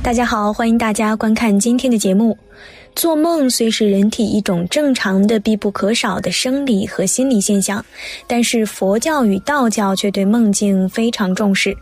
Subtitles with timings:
[0.00, 2.36] 大家好，欢迎大家观看今天的节目。
[2.96, 7.84] 做梦虽是人体一种正常的、必不可少的生理和心理现象，
[8.26, 11.76] 但是佛教与道教却对梦境非常重视。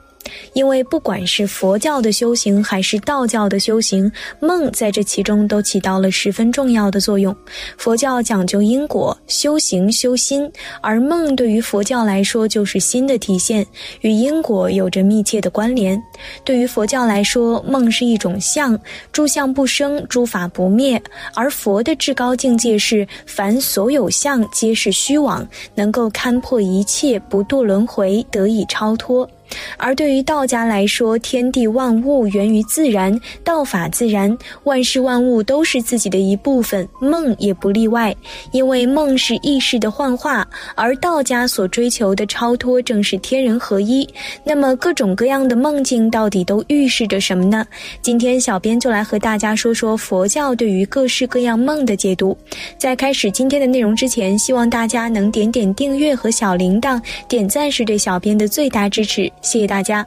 [0.52, 7.34] 因为不管是佛教的修行还是道教的修行，梦在这其中都起到了十分重要的作用。
[7.76, 13.66] 佛教讲究因果修行修心，而梦对于佛教来说就是心的体现，
[14.02, 16.00] 与因果有着密切的关联。
[16.44, 18.78] 对于佛教来说，梦是一种相，
[19.12, 21.00] 诸相不生，诸法不灭。
[21.34, 29.28] 而佛的至高境界是，凡所有相皆是虚妄，能够勘破一切，不堕轮回，得以超脱。
[29.76, 38.14] 而对于道家来说，天地万物源于自然，道法自然，万事万物都是自己的一部分，梦也不例外。
[38.52, 44.08] 因为梦是意识的幻化，而道家所追求的超脱正是天人合一。
[44.44, 47.66] 那么各种各样的梦境到底都预示着什么呢？
[48.02, 52.36] 今天小编就来和大家说说佛教对于各式各样梦的解读。
[52.78, 59.30] 在开始今天的内容之前，希望大家能点点订阅和小铃铛，点赞是对小编的最大支持。
[59.40, 60.06] 谢谢大家。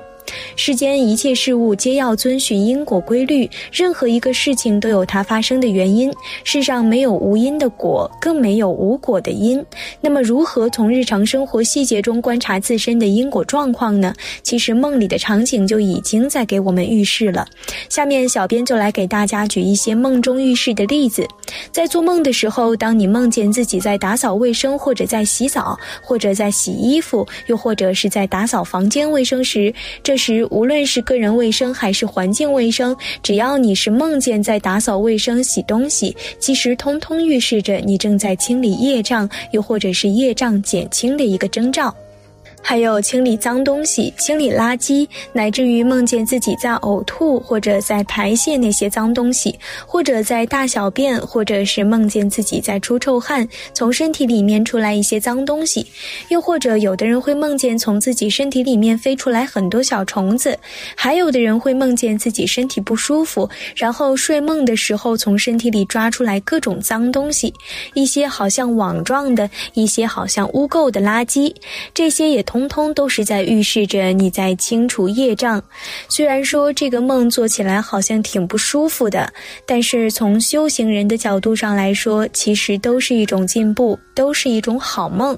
[0.56, 6.14] 世间一切事物皆要遵循因果规律，任何一个事情都有它发生的原因。
[6.44, 9.64] 世上没有无因的果，更没有无果的因。
[10.02, 14.14] 那么，如何从日常生活细节中观察自身的因果状况呢？
[14.42, 17.48] 其实梦里的场景就已经在给我们预示了。
[17.90, 21.28] 下面，小编就来给大家举一些梦中预示的例子。
[21.72, 41.91] 在做梦的时候，当你梦见自己在打扫卫生，或者在洗澡，或者在洗衣服，又或者是在打扫房间卫生时，这这时，无论是个人卫生还是环境卫生，只要你是梦见在打扫卫生、洗东西，其实通通预示着你正在清理业障，又或者是业障减轻的一个征兆。
[42.66, 49.53] 还有清理脏东西、清理垃圾，乃至于梦见自己在呕吐或者在排泄那些脏东西，
[49.85, 55.85] 或者在大小便，或者是梦见自己在出臭汗，从身体里面出来一些脏东西，
[56.29, 60.57] 又或者有的人会梦见从自己身体里面飞出来很多小虫子，
[60.96, 67.53] 还有的人会梦见自己身体不舒服，然后睡梦的时候从身体里抓出来各种脏东西，
[67.94, 71.53] 一些好像网状的，一些好像污垢的垃圾，
[71.94, 72.41] 这些也。
[72.53, 75.59] 通通都是在预示着你在清除业障。
[76.08, 79.28] 虽然说这个梦做起来好像挺不舒服的，
[79.66, 85.36] 但是从修行人的角度上来说，其实都是一种进步，都是一种好梦。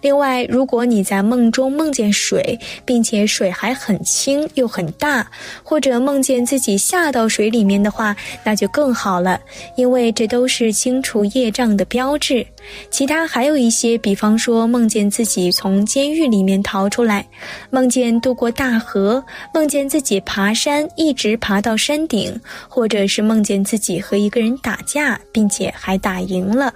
[0.00, 5.30] 另外，如果你在梦中梦见水，并且水还很清又很大，
[5.62, 9.38] 或者梦见自己下到水里面的话，那就更好了，
[9.76, 12.46] 因为这都是清除业障的标志。
[12.90, 17.26] 其他还有一些，比方说梦见自己从监狱里面逃出来，
[17.70, 26.72] 梦见渡过大河，梦见自己爬山一直爬到山顶，或者是梦见自己和一个人打架，并且还打赢了。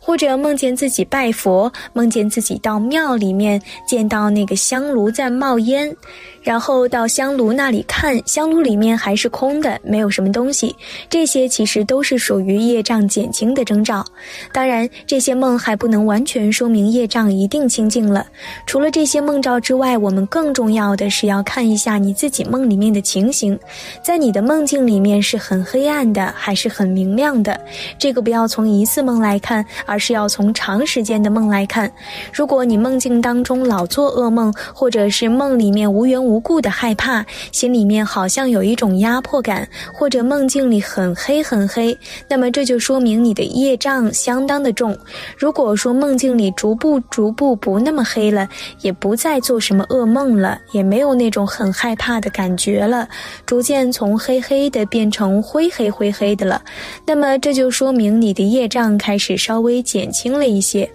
[0.00, 5.94] 或者梦见自己拜佛，梦见自己到庙里面见到那个香炉在冒烟，
[6.42, 10.74] 然后到香炉那里看，香炉里面还是空的，没有什么东西。
[11.10, 14.04] 这些其实都是属于业障减轻的征兆。
[14.52, 18.26] 当然，这些梦还不能完全说明业障一定清净了。
[18.66, 23.58] 除了这些梦兆之外，我们更重要的是要看一下你自己梦里面的情形，
[24.02, 27.60] 在你的梦境里面是很黑暗的，还是很明亮的？
[27.98, 29.57] 这个不要从一次梦来看。
[29.86, 31.90] 而是要从长时间的梦来看，
[32.32, 41.96] 如果你梦境当中老做噩梦，或者是梦里面无缘无故的害怕，心里面好像有一种压迫感，或者梦境里很黑很黑，
[42.28, 44.96] 那么这就说明你的业障相当的重。
[45.36, 48.48] 如果说梦境里逐步逐步不那么黑了，
[48.82, 53.08] 也不再做什么噩梦了，也没有那种很害怕的感觉了，
[53.46, 56.62] 逐渐从黑黑的变成灰黑灰黑的了，
[57.06, 59.36] 那么这就说明你的业障开始。
[59.48, 60.86] 稍微减轻了一些，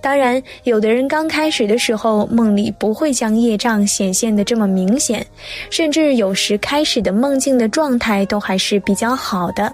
[0.00, 5.26] 当然，有的人刚开始的时候梦里不会将业障显现的这么明显，
[5.68, 9.70] 甚至有时开始的梦境的状态都还是比较好的，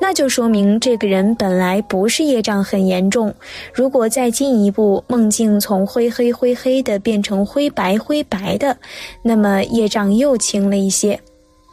[0.00, 3.34] 那就说明这个人本来不是业障很严重。
[3.74, 8.76] 如果再进一步，梦境从灰黑灰黑的变成灰白灰白的，
[9.24, 11.18] 那么业障又轻了一些。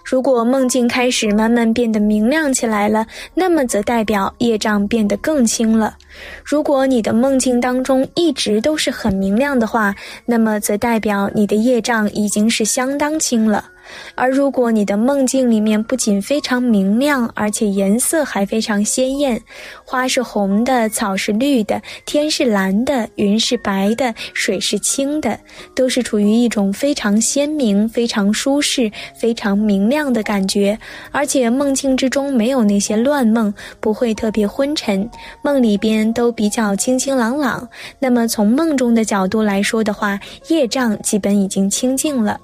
[0.04, 5.96] 如果梦境开始慢慢变得明亮起来了，那么则代表业障变得更轻了。
[6.44, 9.96] 如果你的梦境当中一直都是很明亮的话，
[10.26, 13.66] 那么则代表你的业障已经是相当轻了。
[14.16, 19.42] 而如果你的梦境里面不仅非常明亮，而且颜色还非常鲜艳，
[19.86, 25.40] 花是红的，草是绿的，天是蓝的，云是白的，水是清的，
[25.76, 30.78] 都是处于一种非常鲜明、非常舒适、非常明亮的感觉。
[31.12, 35.10] 而且梦境之中没有那些乱梦，不会特别昏沉，
[35.42, 37.68] 梦里边都比较清清朗朗。
[38.00, 40.20] 那么从梦中的角度来说的话，
[40.50, 42.40] 业障基本已经清净了。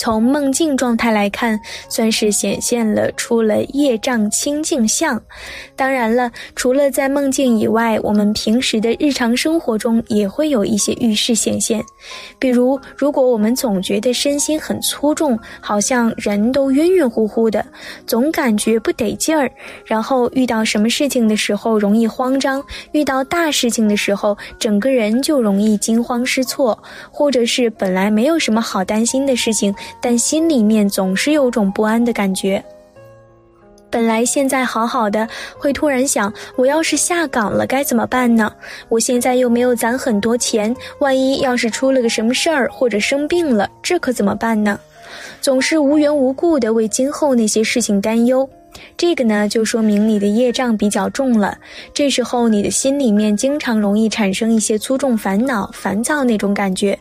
[0.00, 1.60] 从梦境状态来看，
[1.90, 5.20] 算是显现了出了业障清净相。
[5.76, 11.84] 当然了，除了在梦境以外，我们平时的日常生活中也会有一些预示显现。
[12.38, 17.62] 比如，如果我们总觉得身心很粗重，好像人都晕晕乎乎的，
[18.06, 19.52] 总感觉不得劲儿，
[19.84, 29.74] 然后遇到什么事情的时候容易慌张，遇到大事情的时候，整个人就容易惊慌失措，或者是本来没有什么好担心的事情。
[30.00, 32.62] 但心里面总是有种不安的感觉。
[33.90, 35.26] 本来现在好好的，
[35.58, 38.52] 会突然想：我要是下岗了该怎么办呢？
[38.88, 44.78] 我现在又没有攒很多钱，万一要是出了个什么事儿或者生病了，这可怎么办呢？
[45.40, 48.48] 总是无缘无故的为今后那些事情担忧。
[48.96, 51.58] 这个呢，就说明你的业障比较重了。
[51.92, 56.96] 这时候你的心里面经常容易产生一些粗重烦恼、烦躁那种感觉。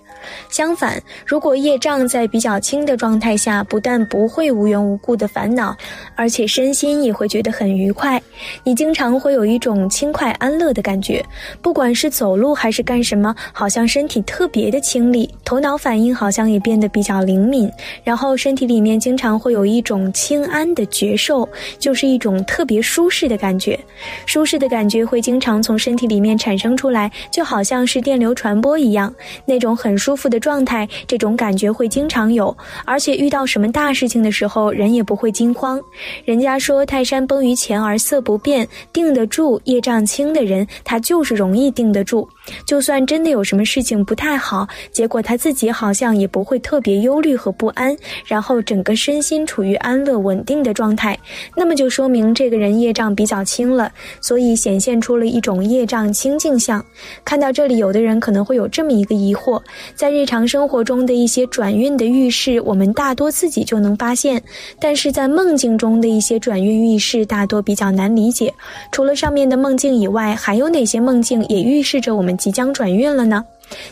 [0.49, 5.75] 相反，如果业障在比较轻的状态下，不但不会无缘无故的烦恼，
[6.15, 8.21] 而且身心也会觉得很愉快。
[8.63, 11.23] 你经常会有一种轻快安乐的感觉，
[11.61, 17.71] 不管是走路还是干什么，好像身体特别的清丽，头脑反应好像也变得比较灵敏。
[18.03, 21.47] 然后身体里面经常会有一种轻安的觉受。
[21.77, 23.79] 就是一种特别舒适的感觉，
[24.25, 29.13] 舒适的感觉会经常从身体里面产生出来，就好像是电流传播一样，
[29.45, 32.57] 那种很舒舒服的状态，这种感觉会经常有。
[32.83, 35.79] 而且遇到什么大事情的时候，人也不会惊慌。
[36.25, 42.27] 人家说泰山崩于前而色不变，定得住，业障轻的人，他就是容易定得住。
[42.65, 47.95] 就算真的有什么事情不太好，结果他自己好像也不会特别忧虑和不安，
[48.25, 51.15] 然后整个身心处于安乐稳定的状态。
[51.55, 53.91] 那么就说明这个人业障比较轻了，
[54.21, 56.83] 所以显现出了一种业障清净相。
[57.23, 59.61] 看到这里，有的人可能会有这么一个疑惑：
[59.99, 64.39] 在日常生活中的一些转运的预示，我们大多自己就能发现；
[64.79, 68.53] 但是在梦境中的一些转运预示，大多比较难理解。
[68.93, 73.43] 除了上面的梦境以外，还有哪些梦境也预示着我们即将转运了呢？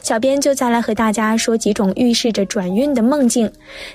[0.02, 3.52] 小编就再来和大家说几种预示着转运的梦境。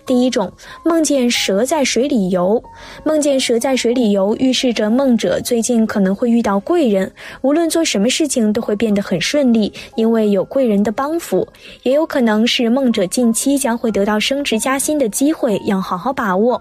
[0.06, 0.52] 第一种，
[0.84, 2.62] 梦见蛇在水里游。
[3.04, 11.46] 梦见蛇在水里游，预示着梦者最近可能会遇到贵人，无论做什么事情都会变得很顺利，因为有贵人的帮扶。
[11.82, 16.60] 也有可能是梦者近期将会得到升职加薪的机会，要好好把握。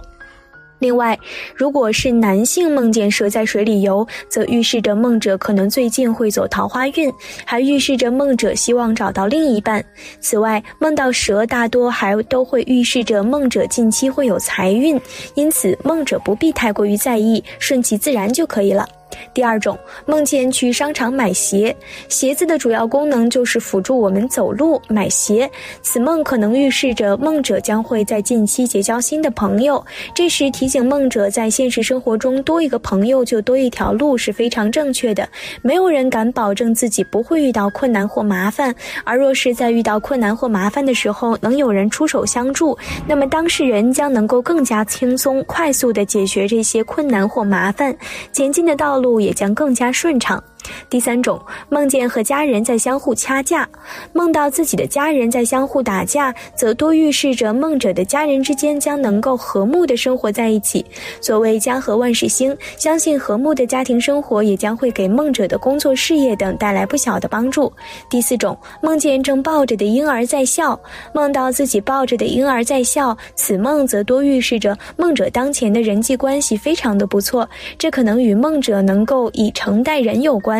[0.82, 1.18] 另外，
[1.56, 7.14] 如果是男性梦见蛇在水里游，则预示着梦者可能最近会走桃花运，
[7.46, 9.84] 还预示着梦者希望找到另一半。
[10.20, 15.00] 此外，梦到蛇大多还都会预示着梦者近期会有财运，
[15.36, 18.88] 因此梦者不必太过于在意，顺其自然就可以了。
[19.34, 21.76] 第二种，梦见去商场买鞋，
[22.10, 24.82] 鞋子的主要功能就是辅助我们走路。
[24.88, 25.50] 买鞋，
[25.82, 29.84] 此梦可能预示着梦者将会在近期结交新的朋友。
[30.14, 35.28] 这时提醒梦者，在现实生活中多一个朋友就多一条路是非常正确的。
[35.62, 38.74] 没有人敢保证自己不会遇到困难或麻烦，
[39.04, 42.78] 而若是在遇到困难或麻烦的时候能有人出手相助，
[43.08, 47.96] 那么当事人将能够更加轻松、快速地解决这些困难或麻烦，
[48.32, 49.01] 前进的道路。
[49.02, 50.44] 路也将更加顺畅。
[50.90, 51.40] 第三种，
[51.70, 53.68] 梦见和家人在相互掐架，
[54.14, 60.86] 梦到自己的家人在相互打架，则多预示着梦者的家人之间将能够和睦的生活在一起。
[61.22, 67.72] 所谓家和万事兴，相信和睦的家庭生活也将会给梦者的工作事业等带来不小的帮助。
[68.10, 70.78] 第四种，梦见正抱着的婴儿在笑，
[71.14, 80.51] 梦到自己抱着的婴儿在笑，此梦则多预示着梦者当前的人际关系非常的不错，这可能与梦者能够以诚待人有关。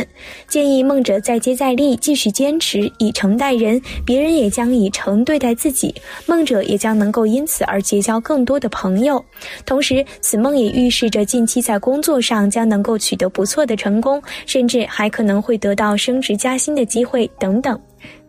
[0.48, 5.94] 建议梦者再接再厉，继续坚持以诚待人，别人也将以诚对待自己，
[6.26, 9.24] 梦者也将能够因此而结交更多的朋友。
[9.66, 17.80] 同时，此梦也预示着近期在工作上将能够取得不错的成功，甚至还可能会得到升职加薪的机会等等。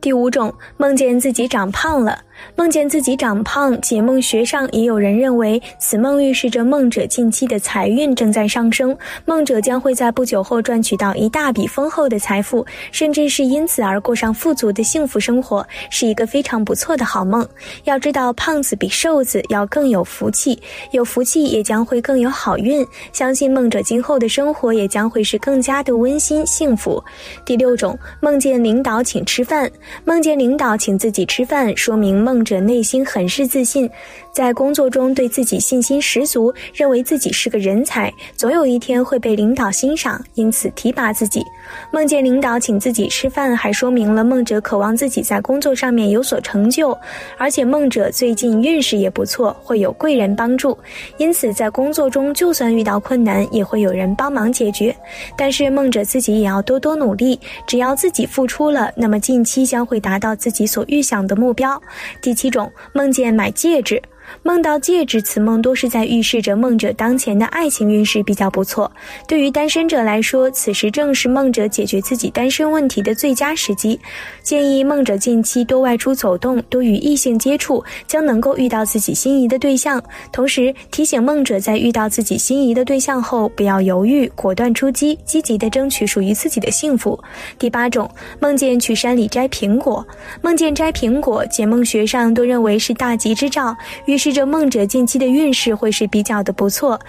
[0.03, 2.19] 第五种，梦见自己长胖了。
[2.57, 17.47] 梦见自己长胖，解梦学上也有人认为，此梦预示着梦者近期的财运正在上升，梦者将会在不久后赚取到一大笔丰厚的财富，甚至是因此而过上富足的幸福生活，是一个非常不错的好梦。
[17.85, 27.03] 要知道，胖子比瘦子要更有福气，有福气也将会更有好运，相信梦者今后的生活也将会是更加的温馨幸福。
[27.45, 29.71] 第六种，梦见领导请吃饭，
[30.05, 32.43] 梦见领导请自己吃饭，说明梦。
[32.45, 33.89] 者内心很是自信，
[34.33, 41.45] 在工作中对自己信心十足，认为自己是个人才，总有一天会被领导欣赏，因此提拔自己。
[41.91, 46.97] 梦见领导请自己吃饭，还说明了梦者渴望自己在工作上面有所成就，
[47.37, 50.77] 而且梦者最近运势也不错，会有贵人帮助，
[51.19, 54.95] 因此在工作中就算遇到困难，也会有人帮忙解决。
[55.37, 61.81] 但是梦者自己也要多多努力，只要自己付出了，那么近期将会达到自己所预想的目标。
[62.23, 64.03] 第七种，梦见买戒指。
[64.43, 68.91] 梦到戒指，此梦多是在预示着梦者当前的爱情运势比较不错。
[69.29, 73.99] 对于单身者来说，此时正是梦者解决自己单身问题的最佳时机。
[74.43, 80.03] 建议梦者近期多外出走动，多与异性接触，将能够遇到自己心仪的对象。
[80.33, 87.19] 同时提醒梦者，在遇到自己心仪的对象后，不要犹豫，果断出击，积极的争取属于自己的幸福。
[87.59, 88.11] 第八种，
[88.41, 90.07] 梦见去山里摘苹果，
[90.41, 93.77] 梦见摘苹果，解梦学上都认为是大吉之兆。
[94.13, 97.01] 预示着梦者近期的运势会是比较的不错。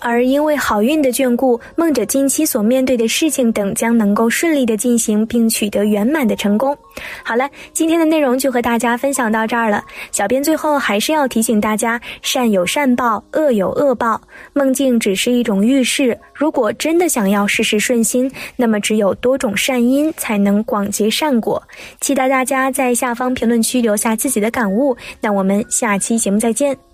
[0.00, 6.76] 而因为好运的眷顾，梦者近期所面对的事情等将能够顺利的进行，并取得圆满的成功。
[7.22, 9.84] 好了，今天的内容就和大家分享到这儿了。
[10.10, 14.20] 小编最后还是要提醒大家：善有善报，恶有恶报。
[14.52, 21.62] 梦境只是一种预示，如果真的想要事事顺心，那么只有多种善因，才能广结善果。
[22.00, 24.96] 期待大家在下方评论区留下自己的感悟。
[25.20, 26.89] 那我们下期节目再见。